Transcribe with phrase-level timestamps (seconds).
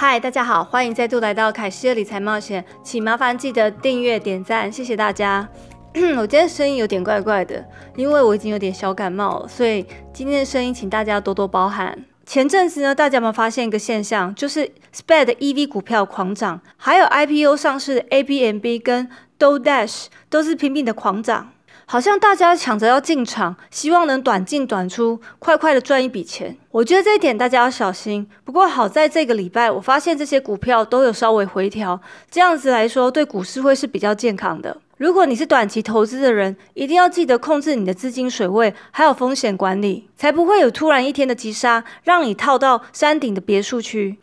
[0.00, 5.48] 嗨，大家好，欢迎再度来到凯西的理财冒险，请麻烦记得订阅点赞，谢谢大家。
[6.16, 7.66] 我今天声音有点怪怪的，
[7.96, 11.98] 因为我已经有点小感冒了，所以今天的声音请大家多多包涵。
[12.24, 21.50] 前阵子呢，大家有没有发现一个现象，就是 SPAD EV 股票狂涨，还有 IPO 上市的 ABMB 跟 DoDash 都是拼命的狂涨。
[21.90, 26.54] 好像大家抢着要进场，希望能短进短出，快快的赚一笔钱。
[26.70, 28.28] 我觉得这一点大家要小心。
[28.44, 31.98] 不过好在这个礼拜，我发现这些股票都有稍微回调，
[32.30, 34.76] 这样子来说对股市会是比较健康的。
[34.98, 44.18] 如果你是短期投资的人，一定要记得控制你的资金水位，还有风险管理，才不会有突然一天的急杀，让你套到山顶的别墅区。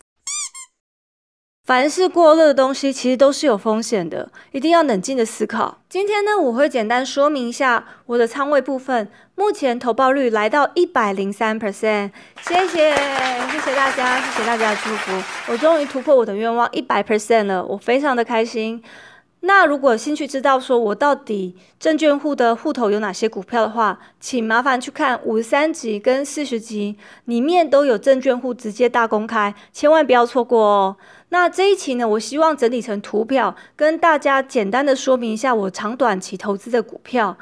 [1.66, 5.80] 凡是过热的东西，其实都是有风险的，一定要冷静的思考。
[5.90, 9.10] 今天呢，我会简单说明一下我的仓位部分。
[9.34, 12.12] 目前投报率来到一百零三 percent，
[12.44, 12.96] 谢谢，
[13.50, 15.12] 谢谢大家，谢谢大家的祝福，
[15.52, 18.84] 我终于突破我的愿望一百 percent 了，我非常的开心。
[19.48, 30.98] 那如果有兴趣知道说我到底证券户的户头有哪些股票的话，请麻烦去看五十三集跟四十集，里面都有证券户直接大公开，千万不要错过哦。
[31.30, 37.38] 那这一期呢，我希望整理成图表，跟大家简单的说明一下我长短期投资的股票，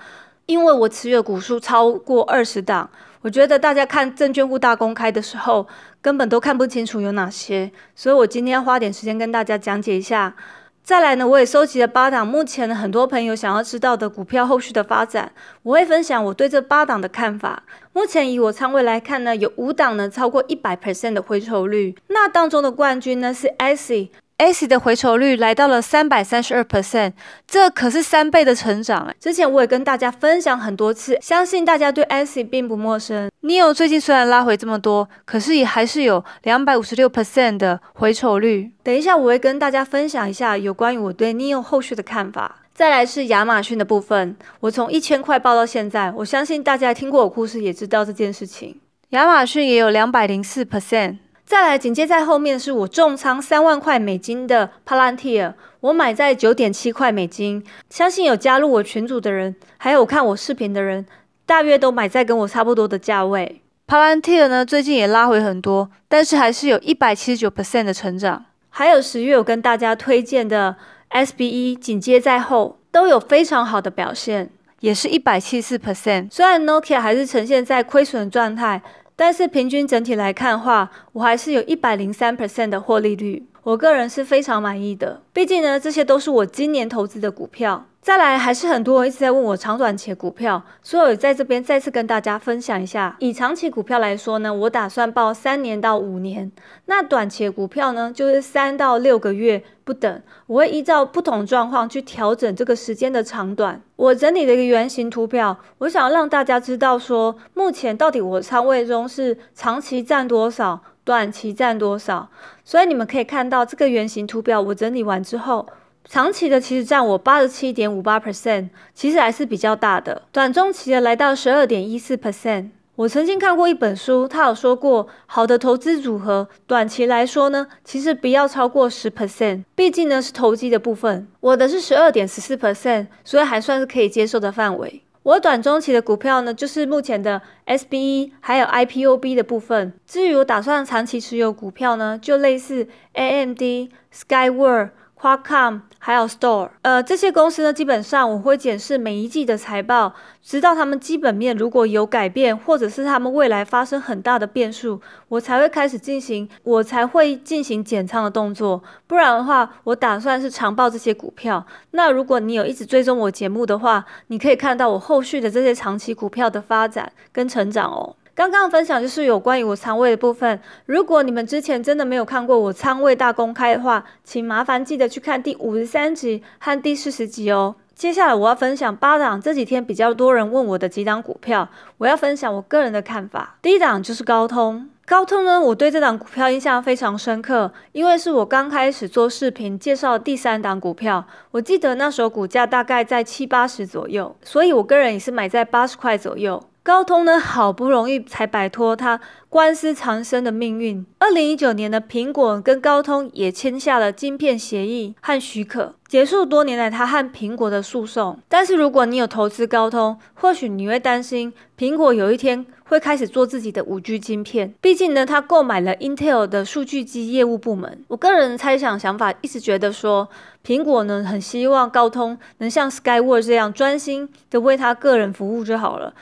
[0.45, 2.89] 因为我持有股数超过二十档，
[3.21, 5.65] 我觉得大家看证券户大公开的时候，
[6.01, 10.35] 根本都看不清楚有哪些，所以我今天要花点时间跟大家讲解一下。
[10.83, 15.31] 再来呢，我也收集了八档目前的很多朋友想要知道的股票后续的发展，
[15.61, 17.63] 我会分享我对这八档的看法。
[17.93, 24.09] 目前以我仓位来看呢，有五档呢超过一百 percent 的回抽率，那当中的冠军呢是 S。
[24.37, 27.13] S 的回酬率来到了三百三十二 percent，
[27.47, 29.15] 这可是三倍的成长哎！
[29.19, 33.29] 之前我也跟大家分享很多次，相信大家对 ACE 并不陌生。
[33.43, 38.71] Neo 最近虽然拉回这么多，可是也还是有两百五十六 percent 的回酬率。
[38.83, 42.57] 等一下我会跟大家分享一下有关于我对 Neo 后续的看法。
[42.73, 48.79] 再来是亚马逊的部分，我从一千块报到现在，我相信大家听过我故事也知道这件事情。
[49.09, 51.17] 亚马逊也有两百零四 percent。
[51.45, 57.63] 再来，紧接在后面是我重仓三万块美金的 Palantir，我买在九点七块美金。
[57.89, 61.05] 相信有加入我群组的人，还有看我视频的人，
[61.45, 63.61] 大约都买在跟我差不多的价位。
[63.85, 68.45] Palantir 呢，最近也拉回很多，但是还是有一百七十九 percent 的成长。
[68.69, 70.77] 还有十月我跟大家推荐的
[71.09, 74.49] SBE，紧接在后都有非常好的表现，
[74.79, 76.29] 也是一百七十四 percent。
[76.31, 78.81] 虽然 Nokia 还是呈现在亏损状态。
[79.25, 85.21] 但是平均整体来看话，我还是有一百零三 percent 的获利率，我个人是非常满意的。
[85.31, 87.85] 毕竟呢，这些都是我今年投资的股票。
[88.03, 93.15] 再来，还是很多人一直在问我长短期股票，所以我在这边再次跟大家分享一下。
[93.19, 96.51] 以长期股票来说呢，我打算报三年到五年；
[96.87, 100.21] 那短期股票呢，就是三到六个月不等。
[100.47, 103.81] 我会依照不同状况去调整这个时间的长短。
[103.95, 112.29] 我整理了一个圆形图表，我想要让大家知道说，目前到底我仓位中是长期占多少，短期占多少。
[112.65, 115.65] 所以你们可以看到这个圆形图表，我整理完之后。
[116.07, 120.23] 长期的其实占我八十七点五八 percent，其实还是比较大的。
[120.31, 122.69] 短中期的来到十二点一四 percent。
[122.95, 131.27] 我曾经看过一本书，他有说过，好的投资组合，短期来说呢，其实不要超过十 percent，毕竟呢是投机的部分。
[131.39, 135.01] 我的是十二点十四 percent，所以还算是可以接受的范围。
[135.23, 139.93] 我短中期的股票呢，就是目前的 SBE 还有 IPOB 的部分。
[140.05, 144.89] 至于我打算长期持有股票呢，就类似 AMD、Skyward。
[145.23, 158.83] Qualcomm 还有 Store，呃，这些公司呢，基本上我会检视每一季的财报，直到他们基本面如果有改变，或者是他们未来发生很大的变数，我才会开始进行，我才会进行减仓的动作。
[159.07, 161.65] 不然的话，我打算是长报这些股票。
[161.91, 168.17] 那如果你有一直追踪我节目的话，你可以看到我后续的这些长期股票的发展跟成长哦。
[168.35, 170.59] 刚刚分享就是有关于我仓位的部分。
[170.87, 177.75] 如果你们之前真的没有看过我仓位大公开的话，请麻烦记得去看第五十三集和第四十集哦。
[177.93, 181.69] 接下来我要分享八档这几天比较多人问我的几档股票，
[181.99, 183.57] 我要分享我个人的看法。
[183.61, 196.63] 第一档就是高通，高通呢，我对这档股票印象非常深刻，因为是我刚开始做视频介绍的第三档股票，我记得那时候股价大概在七八十左右，所以我个人也是买在八十块左右。
[196.83, 201.05] 高通呢，好不容易才摆脱它官司缠身的命运。
[201.17, 208.37] 二零一九年的苹果跟高通也签下了晶片协议和许可，结束多年来他和苹果的诉讼。
[208.49, 214.73] 但是如果你有投资高通，或许你会担心苹果有一天会开始做自己的五 G 晶片。
[214.81, 218.03] 毕竟呢，他购买了 Intel 的数据机业务部门。
[218.09, 220.27] 我个人猜想想法，一直觉得说，
[220.65, 226.13] 苹果呢很希望高通能像 Skyward 这样专心的为他个人服务就好了。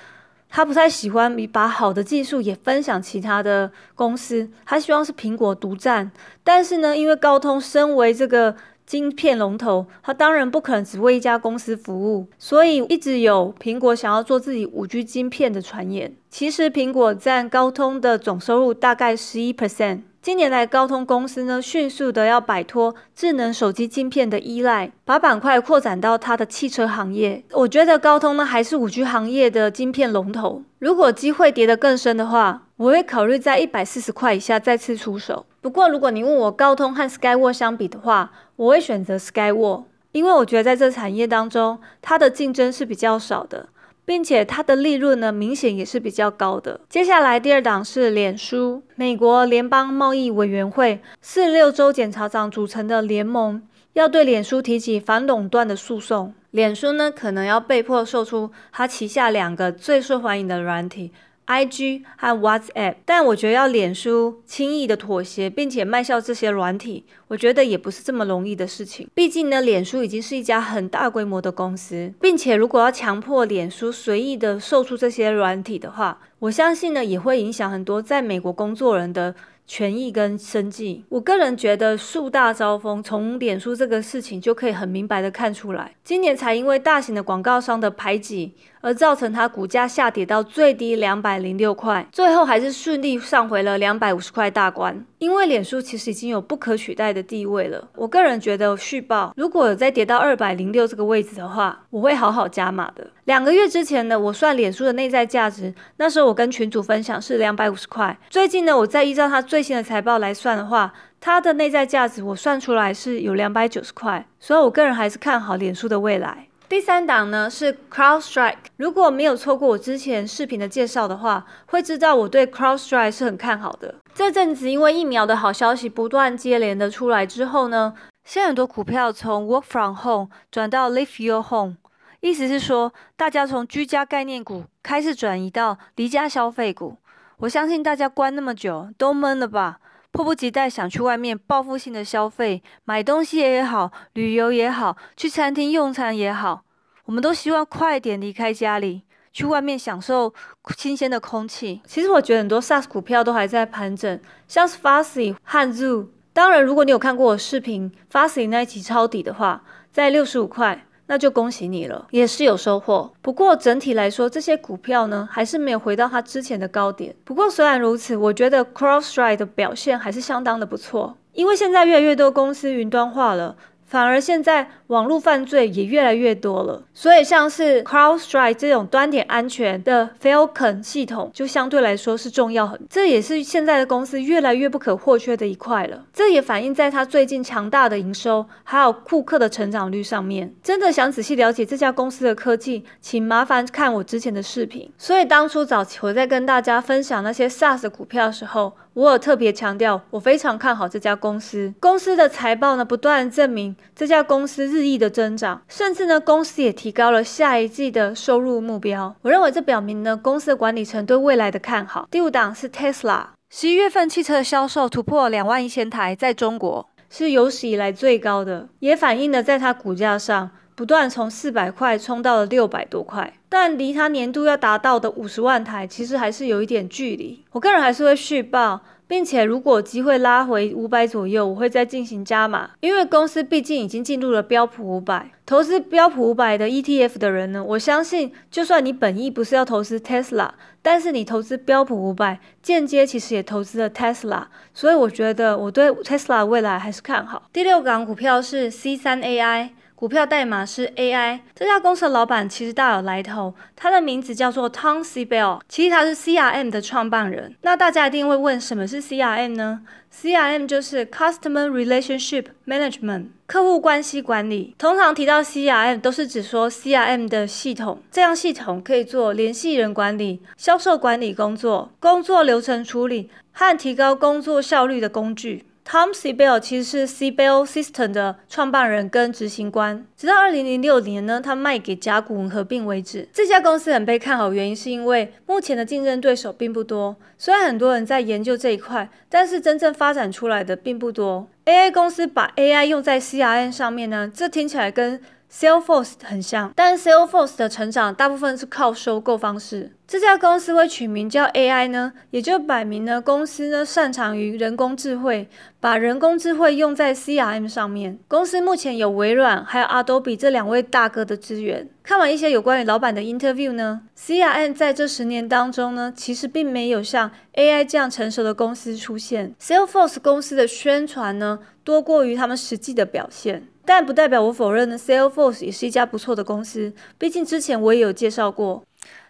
[0.51, 6.11] 他不太喜欢把好的技术也分享其他的公司，他希望是苹果独占。
[6.43, 8.55] 但是呢，因为高通身为这个
[8.85, 16.13] 晶片龙头，他当然不可能只为一家公司服务，所以一直有苹果想要做自己五 G 晶片的传言。
[16.29, 20.01] 其实苹果占高通的总收入大概十一 percent。
[20.21, 27.43] 近年来，高通公司呢迅速的要摆脱智能手机晶片的依赖，把板块扩展到它的汽车行业。
[27.53, 30.61] 我觉得高通呢还是五 G 行业的晶片龙头。
[30.77, 35.47] 如果机会跌得更深的话，我会考虑在一百四十块以下再次出手。
[35.59, 43.69] 不过，如果你问我高通和 Skyward 相比的话，我会选择 Skyward，因为我觉得在这产业当中，它的竞争是比较少的。
[44.11, 46.81] 并且它的利润呢，明显也是比较高的。
[46.89, 56.33] 接下来第二档是脸书，美国联邦贸易委员会四六州检察长组成的联盟，要对脸书提起反垄断的诉讼。
[56.49, 61.13] 脸书呢，可能要被迫售出它旗下两个最受欢迎的软体。
[61.45, 69.07] I G 和 WhatsApp，但我觉得要脸书轻易的妥协，并且卖销这些软体，我觉得也不是这么容易的事情。
[69.15, 79.33] 毕竟呢，脸书已经是一家很大规模的公司，并且如果要强迫脸书随意的售出这些软体的话，我相信呢，也会影响很多在美国工作人的。
[79.67, 85.95] 权益跟生计，我个人觉得树大招风，从脸书这个事情就可以很明白的看出来。
[86.03, 95.05] 今年才因为大型的广告商的排挤，而造成它股价下跌到最低两百零六块，最后还是顺利上回了两百五十块大关。
[95.21, 97.87] 因为脸书其实已经有不可取代的地位了。
[97.95, 103.07] 我个人觉得续报如果再跌到二百零六这个位置的话，我会好好加码的。
[103.25, 108.17] 两个月之前呢，我算脸书的内在价值，那时候我跟群主分享是两百五十块。
[108.31, 114.25] 最近呢，我再依照它最新的财报来算的话，它的内在价值我算出来是有两百九十块。
[114.39, 116.47] 所以我个人还是看好脸书的未来。
[116.71, 118.55] 第三档呢是 CrowdStrike。
[118.77, 123.95] 如果没有错过我之前视频的介绍的话，会知道我对 CrowdStrike 是很看好的。
[124.13, 131.75] 这阵子因为疫苗的好消息不断接连的出来之后呢，现在很多股票从 Work from Home 转到 Live Your Home，
[132.21, 136.95] 意思是说大家从居家概念股开始转移到离家消费股。
[137.39, 146.63] 我相信大家关那么久都闷了吧，迫不及待想去外面报复性的消费，买东西也好，旅游也好，去餐厅用餐也好。
[147.05, 150.33] 我们都希望快点离开家里，去外面享受
[150.77, 151.81] 新鲜的空气。
[151.85, 156.07] 其实我觉得很多 SaaS 股票都还在盘整，像是 Fastly 和 Zoo。
[156.33, 163.11] 当然，如果你有看过我视频 Fastly 那一期抄底的话，在六十五块，那就恭喜你了，也是有收获。
[163.21, 167.13] 不过整体来说，这些股票呢，还是没有回到它之前的高点。
[167.25, 173.57] 不过虽然如此，我觉得 CrossRide 的表现还是相当的不错，因为现在越来越多公司云端化了。
[173.91, 186.05] 反而现在网络犯罪也越来越多了，所以像是 CrowdStrike 这种端点安全的 Falcon 系统就相对来说是重要很，这也是现在的公司越来越不可或缺的一块了。
[186.13, 190.55] 这也反映在它最近强大的营收，还有库克的成长率上面。
[190.63, 194.89] 真的想仔细了解这家公司的科技，请麻烦看我之前的视频。
[194.97, 201.73] 所以当初早期我在跟大家分享那些 SaaS 股票的时候，我有特别强调，我非常看好这家公司。
[201.79, 209.15] 公司的财报呢，不断证明这家公司日益的增长，甚至呢，公司也提高了下一季的收入目标。
[209.21, 212.05] 我认为这表明呢，公司的管理层对未来的看好。
[212.11, 220.51] 第五档是 Tesla，十一月份汽车的销售突破两万一千台，在中国是有史以来最高的，也反映了在它股价上。
[220.81, 227.45] 不断从四百块冲到了六百多块，但离它年度要达到的五十万台，其实还是有一点距离。
[227.51, 232.71] 我个人还是会续报，并且如果机会拉回五百左右，我会再进行加码。
[232.79, 240.49] 因为公司毕竟已经进入了标普五百，投资标普五百的 ETF 的人呢，我相信就算你本意不是要投资 Tesla，
[240.81, 247.43] 但是你投资标普五百，间接其实也投资了 Tesla，所以我觉得我对 Tesla 未来还是看好。
[247.53, 249.69] 第六港股票是 C 三 AI。
[250.01, 251.41] 股票代码是 AI。
[251.53, 257.55] 这家公司的老板其实大有来头，他的名字叫做 Tom Siebel，其实他是 CRM 的创办人。
[257.61, 259.81] 那大家一定会问，什么是 CRM 呢
[260.11, 264.73] ？CRM 就是 Customer Relationship Management，客户关系管理。
[264.79, 275.65] 通常提到 CRM，都是指说 CRM 的系统，这样系统可以做联系人管理、销售管理工作、工作流程处理和提高工作效率的工具。
[275.91, 283.27] Tom Siebel 其实是 Siebel System 的创办人跟执行官，直到二零零六年呢，他卖给甲骨文合并为止。
[283.33, 287.17] 这家公司很被看好，原因是因为目前的竞争对手并不多。
[287.37, 291.45] 虽然很多人在研究这一块，但是真正发展出来的并不多。
[291.65, 295.19] AI 公司把 AI 用在 CRM 上面呢，这听起来跟
[295.51, 299.91] Salesforce 很像，但 Salesforce 的成长大部分是靠收购方式。
[300.07, 308.17] 这家公司会取名叫 AI 呢，也就摆明了公司呢擅长于人工智慧，把人工智慧用在 CRM 上面。
[308.27, 311.89] 公司目前有微软还有 Adobe 这两位大哥的资源。
[312.01, 319.53] 看完一些有关于老板的 interview 呢，CRM 在这十年当中呢，其实并没有像 AI 这样成熟的公司出现。
[319.61, 323.67] Salesforce 公司的宣传呢，多过于他们实际的表现。
[323.83, 328.83] 但不代表我否认呢，Salesforce 也是一家不错的公司，毕竟之前我也有介绍过。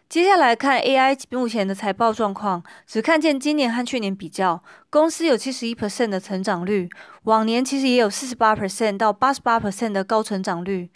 [0.10, 6.89] 接下来看 AI 目前的财报状况，只看见今年和去年比较，公司有七十一 percent 的成长率，
[7.24, 10.89] 往年其实也有四十八 percent 到八十八 percent 的高成长率。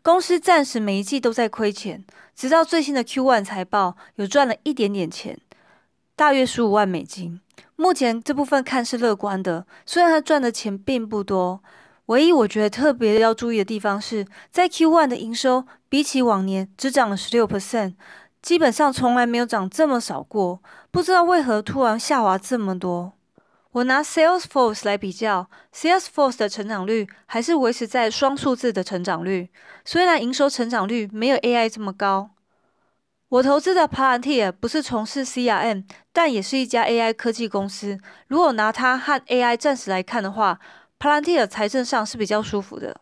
[0.00, 2.02] 公司暂时每一季都在亏钱，
[2.34, 5.38] 直到最新的 Q1 财报有赚了一点点钱，
[6.16, 7.42] 大约十五万美金。
[7.76, 11.62] 目前这部分看是乐观的，虽然他赚的钱并不多。
[12.12, 17.94] 唯一我觉得特别要注意的地方是在 Q1 的营收比起往年只涨了十六 percent，
[18.42, 23.14] 基本上从来没有涨这么少过，不知道为何突然下滑这么多。
[23.70, 29.48] 我拿 Salesforce 来比较，Salesforce 的成长率还是维持在双数字的成长率，
[29.82, 32.28] 虽然营收成长率没有 AI 这么高。
[33.30, 37.98] 我投资的 Palantir 不是从事 CRM，但也是一家 AI 科技公司。
[38.28, 40.60] 如果拿它和 AI 暂时来看的话
[41.02, 43.00] ，Palantir 财政上是比较舒服的。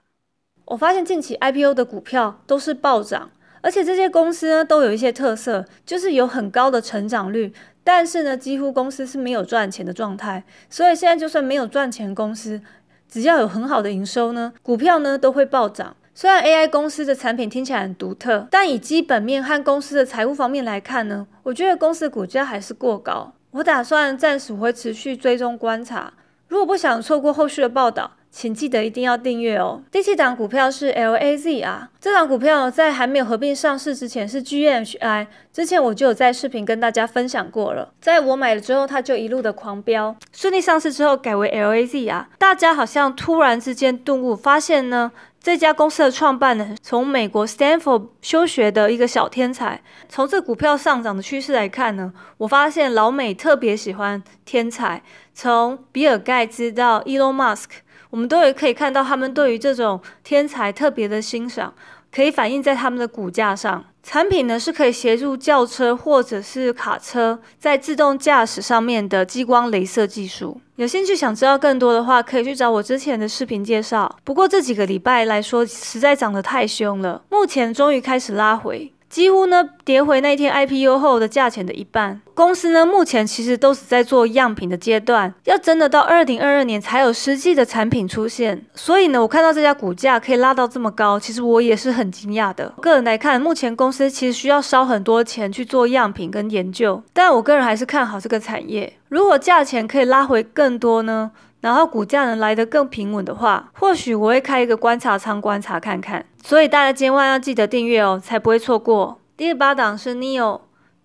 [0.64, 3.30] 我发现近期 IPO 的股票都是暴涨，
[3.60, 7.52] 而且这些公司呢都有一些特色，就是有很高的成长率，
[7.84, 10.42] 但是呢几乎公司是没有赚钱的状态。
[10.70, 12.62] 所以现在就算没有赚钱公司，
[13.06, 15.94] 只要有很好的营收呢，股票呢都会暴涨。
[16.14, 23.34] 虽然 AI 公司的产品听起来很独特，但以基本面和公司的财务方面来看呢，我觉得公司股价还是过高。
[23.50, 26.14] 我打算暂时会持续追踪观察。
[26.50, 29.80] 如果不想错过后续的报道，请记得一定要订阅哦。
[29.88, 37.92] 第七档股票是 LAZ 啊，这档股票在还没有合并上市之前是 GMHI，之前我就有在视频跟大家分享过了。
[38.00, 45.12] 在我买了之后，它就一路的狂飙，顺利上市之后改为 LAZ 啊，大家好像突然之间顿悟，发现呢。
[45.42, 49.80] 这家公司的创办人从美国 Stanford 休学的一个小天才。
[50.06, 55.02] 从这股票上涨的趋势来看呢，我发现老美特别喜欢天才。
[55.42, 57.70] 从比尔盖茨到 Elon Musk，
[58.10, 61.72] 我们都有可以看到他们对于这种天才特别的欣赏，
[62.14, 63.82] 可以反映在他们的股价上。
[64.02, 70.60] 产品呢是可以协助轿车或者是卡车在自动驾驶上面的激光镭射技术。
[70.76, 74.14] 有兴趣想知道更多的话，可以去找我之前的视频介绍。
[74.22, 78.92] 不过这几个礼拜来说，实在涨得太凶了，目前终于开始拉回。
[79.10, 82.22] 几乎呢跌回那天 IPO 后的价钱的一半。
[82.32, 88.64] 公司呢目前其实都是在做样品的阶段，要真的到二零二二年才有实际的产品出现。
[88.74, 92.72] 所以呢，我看到这家股价可以拉到这么高，其实我也是很惊讶的。
[92.80, 98.94] 个人来看，目前公司其实需要烧很多钱去做样品跟研究，但我个人还是看好这个产业。
[99.08, 101.32] 如果价钱可以拉回更多呢？
[101.60, 106.24] 然后股价能来得更平稳的话，或许我会开一个观察仓观察看看。
[106.42, 109.20] 所以大家千万要记得订阅哦，才不会错过。
[109.36, 110.62] 第二八档是 Neo，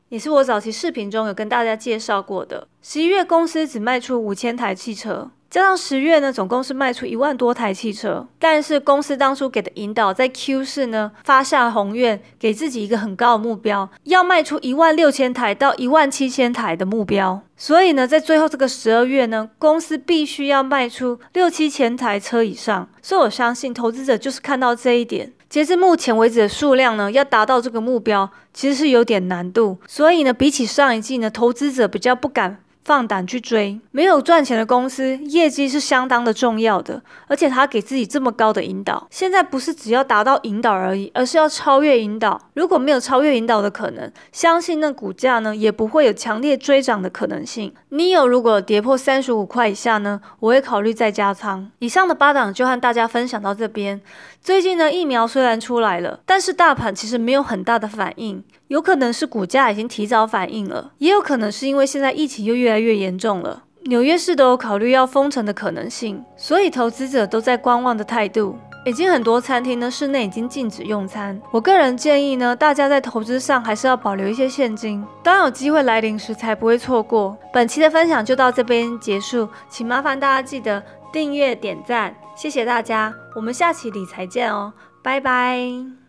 [0.09, 2.67] 也是我早期视频中有跟大家介绍过的。
[2.81, 5.31] 十一月公司只卖出五千台汽车。
[5.55, 17.41] 加上十月呢，总共是卖出一万多台汽车，但是公司当初给的引导，在 Q 四呢发下宏愿，给自己一个很高的目标，要卖出一万六千台到一万七千台的目标。
[17.55, 22.89] 所以呢，在最后这个十二月呢，公司必须要卖出六七千台车以上。
[23.01, 29.77] 所以我相信投资者就是看到这一点，截至目前为止的数量呢，要达到这个目标，其实是有点难度。
[29.87, 32.57] 所以呢，比起上一季呢，投资者比较不敢。
[32.85, 33.81] 放胆去追。
[33.91, 42.39] 没有赚钱的公司，业绩是相当的重要的，而且他给自己这么高的引导，现在不是只要达到引导而已，而是要超越引导。
[42.53, 47.73] 如果没有超越引导的可能，相信那股价呢也不会有强烈追涨的可能性。
[47.89, 51.71] 你有如果跌破三十五块以下呢，我会考虑再加仓。
[51.79, 53.99] 以上的八档就和大家分享到这边。
[54.39, 63.63] 最近呢，疫苗虽然出来了，但是大盘其实没有很大的反应，有可能是股价已经提早反应了，也有可能是因为现在疫情又越来越严重了。
[63.83, 68.57] 纽约市都有考虑要封城的可能性，所以投资者都在观望的态度。
[68.83, 71.39] 已经很多餐厅呢室内已经禁止用餐。
[71.51, 77.35] 我个人建议呢，大家在投资上还是要保留一些现金，当有机会来临时才不会错过。
[77.51, 86.04] 本期的分享就到这边结束，请麻烦大家记得订阅点赞，谢谢大家，我们下期理财见哦，拜拜。